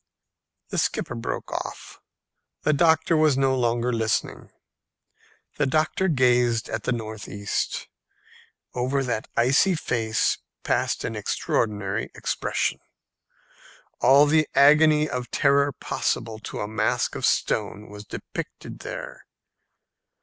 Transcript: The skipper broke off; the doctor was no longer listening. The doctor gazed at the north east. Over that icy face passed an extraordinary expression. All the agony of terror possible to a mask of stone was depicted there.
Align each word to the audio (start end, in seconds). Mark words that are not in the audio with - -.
The 0.69 0.79
skipper 0.79 1.13
broke 1.13 1.51
off; 1.53 1.99
the 2.63 2.73
doctor 2.73 3.15
was 3.15 3.37
no 3.37 3.55
longer 3.55 3.93
listening. 3.93 4.49
The 5.59 5.67
doctor 5.67 6.07
gazed 6.07 6.69
at 6.69 6.85
the 6.85 6.91
north 6.91 7.29
east. 7.29 7.87
Over 8.73 9.03
that 9.03 9.27
icy 9.37 9.75
face 9.75 10.39
passed 10.63 11.03
an 11.03 11.15
extraordinary 11.15 12.09
expression. 12.15 12.79
All 13.99 14.25
the 14.25 14.47
agony 14.55 15.07
of 15.07 15.29
terror 15.29 15.71
possible 15.71 16.39
to 16.39 16.61
a 16.61 16.67
mask 16.67 17.13
of 17.13 17.23
stone 17.23 17.87
was 17.87 18.03
depicted 18.03 18.79
there. 18.79 19.27